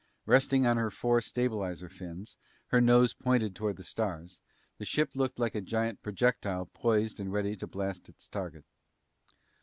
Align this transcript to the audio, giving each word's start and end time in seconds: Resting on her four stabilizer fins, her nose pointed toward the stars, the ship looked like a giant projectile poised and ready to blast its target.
Resting 0.25 0.65
on 0.65 0.77
her 0.77 0.89
four 0.89 1.21
stabilizer 1.21 1.87
fins, 1.87 2.35
her 2.69 2.81
nose 2.81 3.13
pointed 3.13 3.55
toward 3.55 3.77
the 3.77 3.83
stars, 3.83 4.41
the 4.79 4.83
ship 4.85 5.11
looked 5.13 5.37
like 5.37 5.53
a 5.53 5.61
giant 5.61 6.01
projectile 6.01 6.65
poised 6.73 7.19
and 7.19 7.31
ready 7.31 7.55
to 7.57 7.67
blast 7.67 8.09
its 8.09 8.27
target. 8.27 8.65